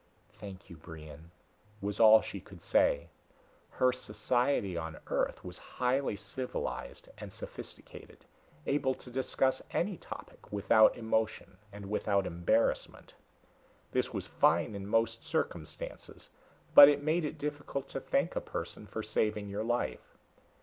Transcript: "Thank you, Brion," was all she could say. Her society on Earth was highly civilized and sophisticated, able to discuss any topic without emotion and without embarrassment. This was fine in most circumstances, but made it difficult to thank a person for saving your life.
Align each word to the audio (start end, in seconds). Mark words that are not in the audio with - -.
"Thank 0.39 0.67
you, 0.67 0.77
Brion," 0.77 1.29
was 1.79 1.99
all 1.99 2.23
she 2.23 2.39
could 2.41 2.59
say. 2.59 3.09
Her 3.69 3.91
society 3.91 4.75
on 4.75 4.97
Earth 5.05 5.43
was 5.43 5.59
highly 5.59 6.15
civilized 6.15 7.09
and 7.19 7.31
sophisticated, 7.31 8.25
able 8.65 8.95
to 8.95 9.11
discuss 9.11 9.61
any 9.69 9.97
topic 9.97 10.51
without 10.51 10.97
emotion 10.97 11.59
and 11.71 11.87
without 11.87 12.25
embarrassment. 12.25 13.13
This 13.91 14.11
was 14.11 14.25
fine 14.25 14.73
in 14.73 14.87
most 14.87 15.23
circumstances, 15.23 16.31
but 16.73 16.99
made 17.03 17.23
it 17.23 17.37
difficult 17.37 17.87
to 17.89 17.99
thank 17.99 18.35
a 18.35 18.41
person 18.41 18.87
for 18.87 19.03
saving 19.03 19.49
your 19.49 19.63
life. 19.63 20.17